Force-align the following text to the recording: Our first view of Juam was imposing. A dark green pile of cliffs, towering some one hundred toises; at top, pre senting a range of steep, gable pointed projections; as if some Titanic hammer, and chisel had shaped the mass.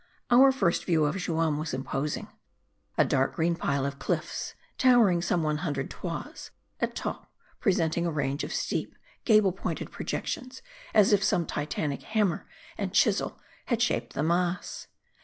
Our 0.31 0.51
first 0.51 0.83
view 0.85 1.05
of 1.05 1.13
Juam 1.23 1.59
was 1.59 1.75
imposing. 1.75 2.27
A 2.97 3.05
dark 3.05 3.35
green 3.35 3.55
pile 3.55 3.85
of 3.85 3.99
cliffs, 3.99 4.55
towering 4.79 5.21
some 5.21 5.43
one 5.43 5.57
hundred 5.57 5.91
toises; 5.91 6.49
at 6.79 6.95
top, 6.95 7.31
pre 7.59 7.71
senting 7.71 8.07
a 8.07 8.11
range 8.11 8.43
of 8.43 8.51
steep, 8.51 8.95
gable 9.25 9.51
pointed 9.51 9.91
projections; 9.91 10.63
as 10.95 11.13
if 11.13 11.23
some 11.23 11.45
Titanic 11.45 12.01
hammer, 12.01 12.47
and 12.79 12.95
chisel 12.95 13.39
had 13.67 13.79
shaped 13.79 14.13
the 14.13 14.23
mass. 14.23 14.87